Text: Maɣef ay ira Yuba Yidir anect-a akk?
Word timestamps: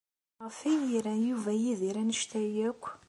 Maɣef 0.37 0.57
ay 0.69 0.81
ira 0.97 1.13
Yuba 1.25 1.51
Yidir 1.61 1.95
anect-a 2.01 2.41
akk? 2.69 2.83